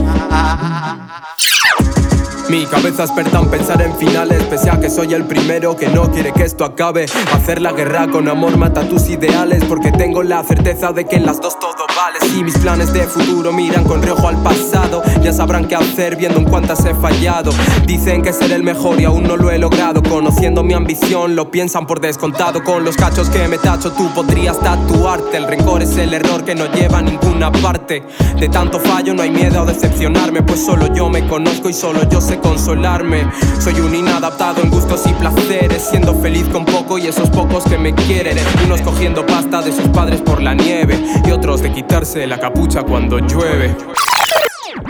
[2.49, 6.09] Mi cabeza experta en pensar en finales, pese a que soy el primero que no
[6.13, 7.07] quiere que esto acabe.
[7.33, 11.27] Hacer la guerra con amor mata tus ideales, porque tengo la certeza de que en
[11.27, 12.21] las dos todo vale.
[12.21, 16.39] Si mis planes de futuro miran con reojo al pasado, ya sabrán qué hacer viendo
[16.39, 17.51] en cuántas he fallado.
[17.87, 20.03] Dicen que ser el mejor y aún no lo he logrado.
[20.03, 22.65] Conociendo mi ambición, lo piensan por descontado.
[22.65, 25.37] Con los cachos que me tacho, tú podrías tatuarte.
[25.37, 28.03] El rencor es el error que no lleva a ninguna parte.
[28.39, 32.09] De tanto fallo no hay miedo a decepcionarme, pues solo yo me conozco y solo
[32.09, 33.31] yo sé consolarme.
[33.61, 37.79] Soy un inadaptado en gustos y placeres, siendo feliz con poco y esos pocos que
[37.79, 38.37] me quieren.
[38.65, 42.83] Unos cogiendo pasta de sus padres por la nieve y otros de quitarse la capucha
[42.83, 43.75] cuando llueve.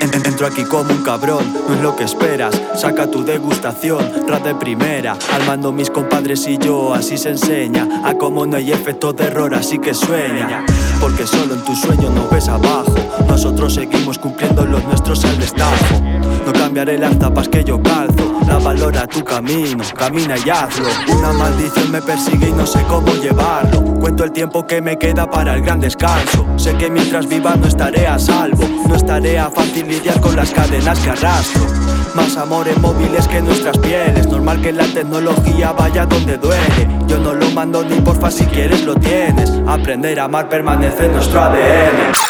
[0.01, 2.55] Entro aquí como un cabrón, no es lo que esperas.
[2.75, 5.17] Saca tu degustación, rap de primera.
[5.33, 8.03] Al mando mis compadres y yo, así se enseña.
[8.05, 10.65] A cómo no hay efecto de error, así que sueña.
[11.01, 12.95] Porque solo en tu sueño no ves abajo.
[13.27, 16.03] Nosotros seguimos cumpliendo los nuestros al destajo.
[16.47, 18.39] No cambiaré las tapas que yo calzo.
[18.47, 20.87] La valora tu camino, camina y hazlo.
[21.19, 23.83] Una maldición me persigue y no sé cómo llevarlo.
[23.99, 26.47] Cuento el tiempo que me queda para el gran descanso.
[26.57, 28.63] Sé que mientras viva no estaré a salvo.
[28.89, 31.67] No estaré a fácil lidiar con las cadenas que arrastro.
[32.15, 34.29] Más amores móviles que nuestras pieles.
[34.29, 36.89] Normal que la tecnología vaya donde duele.
[37.09, 39.53] Yo no lo mando ni porfa si quieres lo tienes.
[39.67, 42.26] Aprender a amar permanece en nuestro ADN.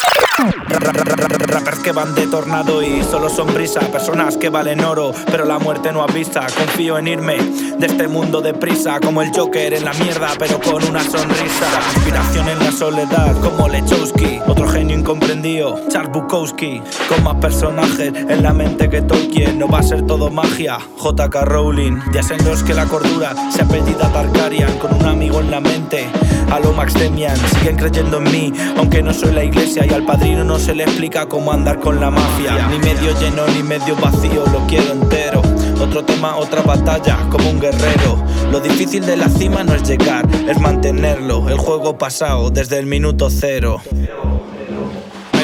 [0.69, 5.59] Rappers que van de tornado y solo son brisa Personas que valen oro, pero la
[5.59, 6.41] muerte no avisa.
[6.57, 10.83] Confío en irme de este mundo deprisa Como el Joker en la mierda, pero con
[10.83, 11.67] una sonrisa.
[11.95, 14.39] Inspiración en la soledad, como Lechowski.
[14.47, 16.81] Otro genio incomprendido, Charles Bukowski.
[17.07, 19.57] Con más personajes en la mente que Tolkien.
[19.57, 21.99] No va a ser todo magia, JK Rowling.
[22.11, 24.77] Días en los que la cordura se apellida Targaryen.
[24.79, 26.07] Con un amigo en la mente,
[26.51, 27.37] a lo Max Demian.
[27.37, 30.83] Siguen creyendo en mí, aunque no soy la iglesia Y al padrino no se le
[30.83, 32.67] explica cómo andar con la mafia.
[32.69, 35.41] Ni medio lleno ni medio vacío, lo quiero entero.
[35.81, 38.23] Otro tema, otra batalla, como un guerrero.
[38.51, 41.47] Lo difícil de la cima no es llegar, es mantenerlo.
[41.49, 43.81] El juego pasado desde el minuto cero.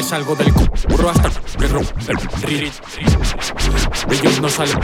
[0.03, 2.70] Salgo del curro hasta el.
[4.11, 4.78] Ellos no salen.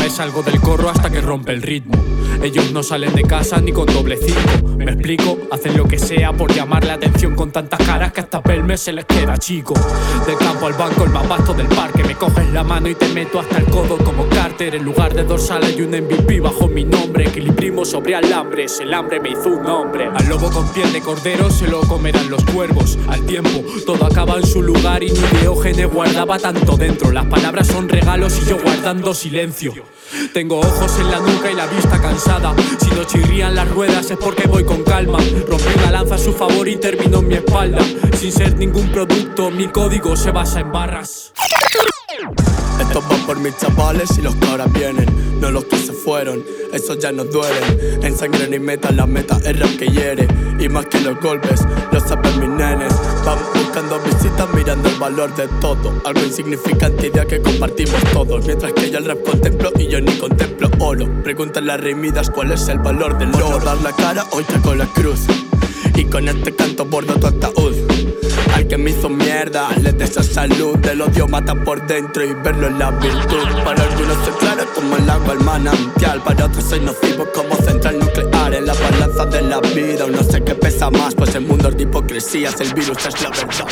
[0.00, 1.94] Me salgo del corro hasta que rompe el ritmo.
[2.42, 4.68] Ellos no salen de casa ni con doble cinco.
[4.78, 8.40] Me explico, hacen lo que sea por llamar la atención con tantas caras que hasta
[8.40, 9.74] verme se les queda chico.
[10.26, 12.02] Del campo al banco, el más vasto del parque.
[12.02, 14.74] Me coges la mano y te meto hasta el codo como Carter.
[14.74, 17.28] En lugar de dorsal hay un MVP bajo mi nombre.
[17.28, 20.08] Equilibrismo sobre alambres, el hambre me hizo un hombre.
[20.14, 22.98] Al lobo con piel de cordero se lo comerán los cuervos.
[23.08, 27.12] Al tiempo, todo acaba en su lugar y ni Diógenes guardaba tanto dentro.
[27.12, 29.74] Las palabras son regalos y yo guardando silencio.
[30.32, 32.54] Tengo ojos en la nuca y la vista cansada.
[32.80, 35.18] Si no chirrían las ruedas es porque voy con calma.
[35.46, 37.80] Rompí una lanza a su favor y terminó en mi espalda.
[38.16, 41.32] Sin ser ningún producto, mi código se basa en barras.
[43.30, 45.06] Por mis chavales y los que ahora vienen,
[45.40, 48.02] no los que se fueron, esos ya no duelen.
[48.02, 50.26] En sangre ni meta, la meta es rap que hiere.
[50.58, 51.60] Y más que los golpes,
[51.92, 52.92] lo saben mis nenes.
[53.24, 56.02] Van buscando visitas mirando el valor de todo.
[56.04, 58.44] Algo insignificante, idea que compartimos todos.
[58.44, 61.08] Mientras que yo el rap contemplo y yo ni contemplo oro.
[61.22, 63.50] Preguntan las reimidas cuál es el valor del oro.
[63.50, 65.20] Por no dar la cara, hoy con la cruz.
[65.94, 67.99] Y con este canto bordo tu ataúd.
[68.70, 70.78] Que me hizo mierda, le esa salud.
[70.86, 73.48] El odio mata por dentro y verlo en la virtud.
[73.64, 76.22] Para algunos es claro como el agua al manantial.
[76.22, 78.54] Para otros soy nocivo como central nuclear.
[78.54, 81.16] En la balanza de la vida, no sé qué pesa más.
[81.16, 83.66] Pues el mundo es de hipocresías, el virus es la verdad.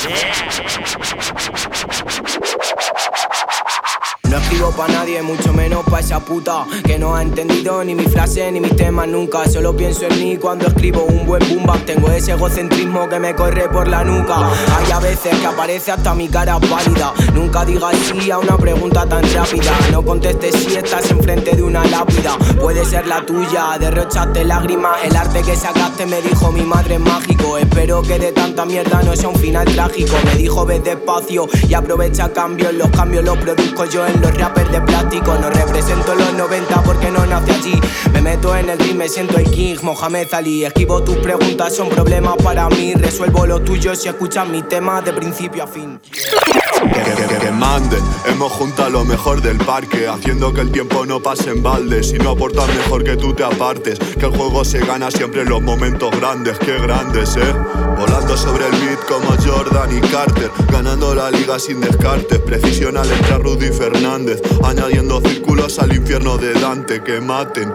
[4.59, 8.50] Escribo pa' nadie, mucho menos pa' esa puta Que no ha entendido ni mi frase
[8.50, 9.48] ni mis temas nunca.
[9.48, 13.34] Solo pienso en mí cuando escribo un buen boom bap Tengo ese egocentrismo que me
[13.34, 14.50] corre por la nuca.
[14.76, 17.12] Hay a veces que aparece hasta mi cara pálida.
[17.34, 19.72] Nunca digas sí a una pregunta tan rápida.
[19.92, 22.36] No contestes si estás enfrente de una lápida.
[22.61, 25.04] Puede ser la tuya, derrochaste lágrimas.
[25.04, 27.59] El arte que sacaste me dijo mi madre mágico.
[27.59, 30.16] Espero que de tanta mierda no sea un final trágico.
[30.24, 32.74] Me dijo ve despacio y aprovecha cambios.
[32.74, 37.11] Los cambios los produzco yo en los rappers de plástico No represento los 90 porque
[37.11, 37.80] no nací allí.
[38.12, 40.64] Me meto en el ring, me siento el king Mohamed Ali.
[40.64, 42.94] Esquivo tus preguntas, son problemas para mí.
[42.94, 46.01] Resuelvo los tuyos si escuchas mi tema de principio a fin.
[46.01, 51.05] Que, que- que- que manden, hemos juntado lo mejor del parque Haciendo que el tiempo
[51.05, 53.99] no pase en balde Si no aportas mejor que tú te apartes.
[53.99, 56.59] Que el juego se gana siempre en los momentos grandes.
[56.59, 57.55] Qué grandes, eh.
[57.99, 60.51] Volando sobre el beat como Jordan y Carter.
[60.70, 62.38] Ganando la liga sin descartes.
[62.38, 67.72] Precisión al entrar Rudy Fernández Añadiendo círculos al infierno de Dante Que maten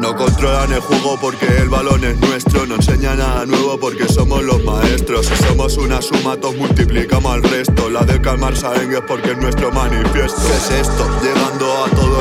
[0.00, 4.42] no controlan el juego porque el balón es nuestro No enseña nada nuevo porque somos
[4.42, 9.02] los maestros Si somos una suma todos multiplicamos al resto La de calmar Saeng es
[9.06, 11.08] porque es nuestro manifiesto ¿Qué es esto?
[11.22, 12.14] Llegando a todo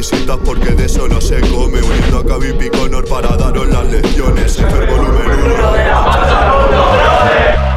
[0.00, 1.82] visitas porque de eso no se come.
[1.82, 4.52] Uniendo a Cavi Piconor para daros las lecciones.
[4.52, 7.69] Super volumen 1.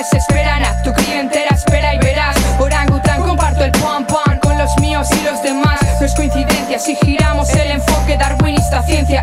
[0.00, 2.36] desesperan A tu cría entera espera y verás.
[2.58, 5.78] Orangután comparto el pan pan Con los míos y los demás.
[6.00, 9.22] No es coincidencia si giramos el enfoque darwinista ciencia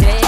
[0.00, 0.27] el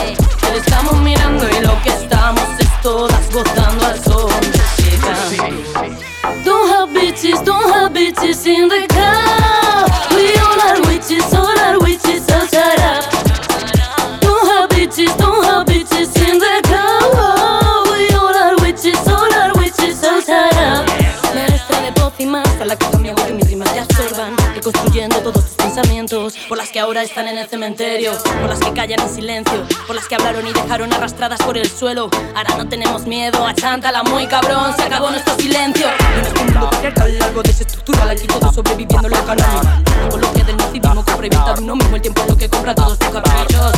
[27.49, 31.57] cementerio, por las que callan en silencio, por las que hablaron y dejaron arrastradas por
[31.57, 32.11] el suelo.
[32.35, 33.53] Ahora no tenemos miedo, a
[33.93, 35.87] la muy cabrón, se acabó nuestro silencio.
[36.15, 39.85] En este mundo patriarcal, algo desestructural, aquí todo sobreviviendo lo canal.
[40.11, 42.49] Con lo que del nocivismo compra y de uno mismo, el tiempo es lo que
[42.49, 43.73] compra todos tus caprichos.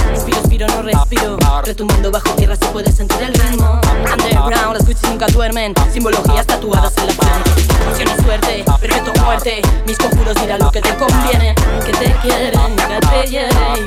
[0.62, 3.80] Respiro, no respiro, retumbando bajo tierra se puede sentir el ritmo.
[4.12, 7.50] Underground, las cuchis nunca duermen, simbologías tatuadas en la frente.
[7.84, 12.76] Pasión y suerte, perfecto muerte, mis conjuros dirán lo que te conviene, que te quieren,
[12.76, 13.84] que te hieren.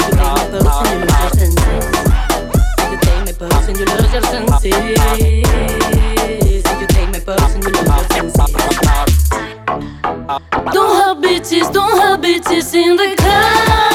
[2.92, 4.62] You take my pulse and you lose your senses.
[4.62, 5.16] You take my pulse
[5.48, 6.74] and you lose your senses.
[6.90, 8.34] Take my pulse and you lose your senses.
[10.74, 13.95] Don't have bitches, don't have bitches in the crowd.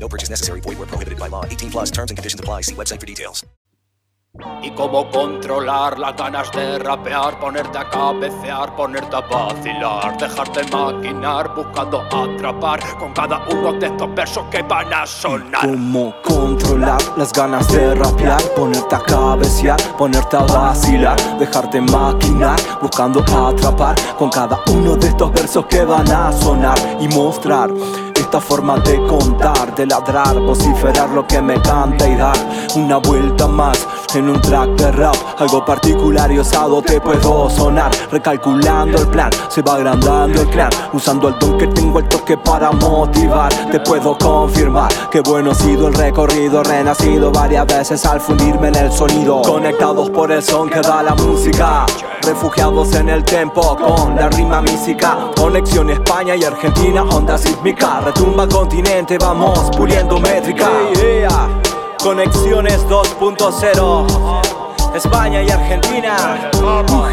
[0.00, 0.60] No purchase necessary.
[0.60, 1.44] Void where prohibited by law.
[1.44, 2.62] 18 plus terms and conditions apply.
[2.62, 3.44] See website for details.
[4.62, 11.52] Y cómo controlar las ganas de rapear, ponerte a cabecear, ponerte a vacilar, dejarte maquinar,
[11.52, 15.62] buscando atrapar con cada uno de estos versos que van a sonar.
[15.62, 23.20] Cómo controlar las ganas de rapear, ponerte a cabecear, ponerte a vacilar, dejarte maquinar, buscando
[23.22, 27.68] atrapar con cada uno de estos versos que van a sonar y mostrar
[28.30, 32.36] esta forma de contar, de ladrar, vociferar lo que me canta y dar
[32.76, 33.76] una vuelta más
[34.14, 39.30] en un track de rap, algo particular y osado te puedo sonar, recalculando el plan,
[39.48, 43.78] se va agrandando el clan, usando el don que tengo el toque para motivar, te
[43.80, 48.92] puedo confirmar que bueno ha sido el recorrido, renacido varias veces al fundirme en el
[48.92, 51.86] sonido, conectados por el son que da la música,
[52.22, 58.48] refugiados en el tempo con la rima mística, conexión España y Argentina, onda sísmica, retumba
[58.48, 60.68] continente, vamos puliendo métrica.
[62.02, 66.50] Conexiones 2.0 España y Argentina.
[66.88, 67.10] UG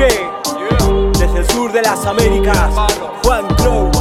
[1.19, 2.69] Desde el sur de las Américas.
[3.23, 3.91] Juan Crow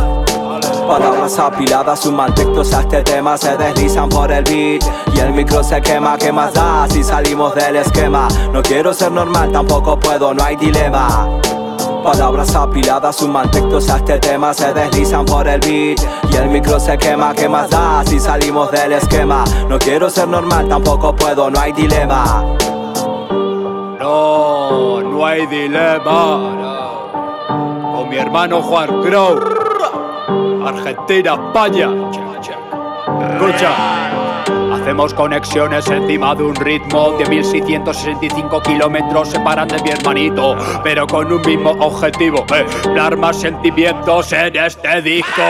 [0.86, 4.84] Palabras apiladas suman textos a este tema Se deslizan por el beat.
[5.12, 6.86] Y el micro se quema, ¿qué más da?
[6.88, 8.28] Si salimos del esquema.
[8.52, 11.28] No quiero ser normal, tampoco puedo, no hay dilema
[12.06, 15.98] Palabras apiladas suman textos a este tema Se deslizan por el beat
[16.30, 18.04] Y el micro se quema, ¿qué más da?
[18.06, 22.44] Si salimos del esquema No quiero ser normal, tampoco puedo, no hay dilema
[23.98, 26.84] No, no hay dilema.
[27.92, 29.40] Con mi hermano Juan Crow.
[30.64, 31.90] Argentina, España.
[33.20, 34.15] Escucha.
[34.86, 41.32] Hacemos conexiones encima de un ritmo de 1665 kilómetros separan de mi hermanito, pero con
[41.32, 45.42] un mismo objetivo, eh, más sentimientos en este disco.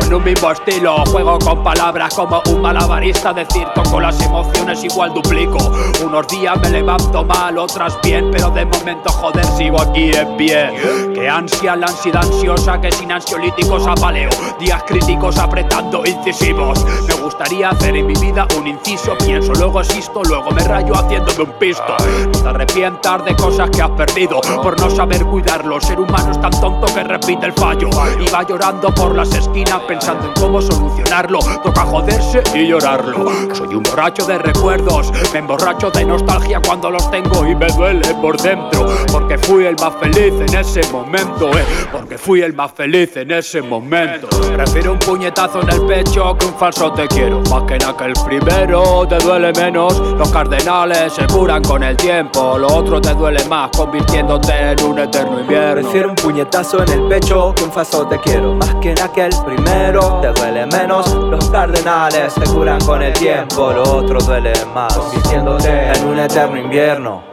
[0.00, 5.14] Con un mismo estilo, juego con palabras como un malabarista de circo, las emociones igual
[5.14, 5.58] duplico.
[6.04, 10.68] Unos días me levanto mal, otras bien, pero de momento joder sigo aquí en pie.
[11.14, 14.30] Que ansia, la ansiedad ansiosa, que sin ansiolíticos apaleo.
[14.58, 16.84] Días críticos apretando incisivos.
[17.06, 21.52] Me gustaría hacer en mi vida un pienso, luego existo, luego me rayo haciéndome un
[21.58, 21.96] pisto.
[22.32, 25.80] No te arrepientas de cosas que has perdido por no saber cuidarlo.
[25.80, 27.88] Ser humano es tan tonto que repite el fallo.
[28.18, 31.38] Y va llorando por las esquinas pensando en cómo solucionarlo.
[31.62, 33.26] Toca joderse y llorarlo.
[33.54, 38.14] Soy un borracho de recuerdos, me emborracho de nostalgia cuando los tengo y me duele
[38.14, 38.86] por dentro.
[39.12, 41.64] Porque fui el más feliz en ese momento, eh.
[41.92, 44.28] Porque fui el más feliz en ese momento.
[44.54, 47.40] Prefiero un puñetazo en el pecho que un falso te quiero.
[47.50, 48.69] Más que en aquel primero
[49.08, 49.98] te duele menos.
[49.98, 52.56] Los cardenales se curan con el tiempo.
[52.58, 55.82] Lo otro te duele más, convirtiéndote en un eterno invierno.
[55.82, 59.30] Prefiero un puñetazo en el pecho que un falso te quiero Más que en aquel
[59.44, 64.96] primero te duele menos Los cardenales se curan con el tiempo Lo otro duele más
[64.96, 67.29] Convirtiéndote en un eterno invierno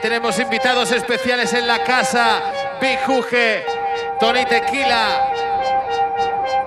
[0.00, 2.42] Tenemos invitados especiales en la casa.
[2.80, 2.98] Big
[4.20, 5.32] Tony Tequila,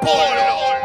[0.01, 0.78] Polo.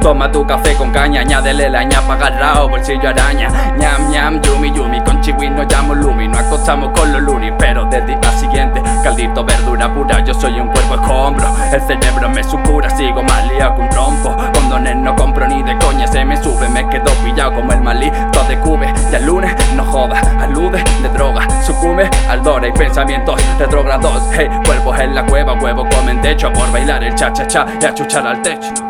[0.00, 3.48] Toma tu café con caña, añádele la ñapa agarrado, bolsillo araña.
[3.78, 7.84] ñam ñam, yumi yumi, con chiwi nos llamo lumi, no acostamos con los lunis, pero
[7.86, 12.90] del día siguiente, caldito verdura pura, yo soy un cuerpo escombro, el cerebro me supura,
[12.90, 16.68] sigo más liado que un trompo, condones no compro ni de coña, se me sube,
[16.68, 20.82] me quedo pillado como el malí, todo de cube, y el lunes no joda, alude
[21.02, 26.20] de droga, sucumbe al dora y pensamientos retrógrados, hey, cuerpos en la cueva, huevo comen
[26.20, 28.89] techo, por bailar el cha cha cha y achuchar al techo.